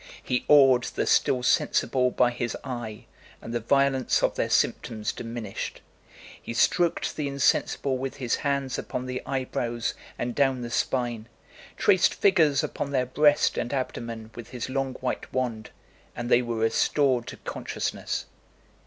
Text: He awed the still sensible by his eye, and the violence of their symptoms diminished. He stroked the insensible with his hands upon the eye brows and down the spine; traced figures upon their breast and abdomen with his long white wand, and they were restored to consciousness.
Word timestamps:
He 0.23 0.45
awed 0.47 0.85
the 0.85 1.05
still 1.05 1.43
sensible 1.43 2.09
by 2.09 2.31
his 2.31 2.57
eye, 2.63 3.05
and 3.39 3.53
the 3.53 3.59
violence 3.59 4.23
of 4.23 4.35
their 4.35 4.49
symptoms 4.49 5.13
diminished. 5.13 5.79
He 6.41 6.55
stroked 6.55 7.15
the 7.15 7.27
insensible 7.27 7.99
with 7.99 8.15
his 8.15 8.37
hands 8.37 8.79
upon 8.79 9.05
the 9.05 9.21
eye 9.27 9.43
brows 9.43 9.93
and 10.17 10.33
down 10.33 10.61
the 10.63 10.71
spine; 10.71 11.29
traced 11.77 12.15
figures 12.15 12.63
upon 12.63 12.89
their 12.89 13.05
breast 13.05 13.59
and 13.59 13.71
abdomen 13.71 14.31
with 14.33 14.49
his 14.49 14.69
long 14.71 14.95
white 15.01 15.31
wand, 15.31 15.69
and 16.15 16.29
they 16.31 16.41
were 16.41 16.55
restored 16.57 17.27
to 17.27 17.37
consciousness. 17.37 18.25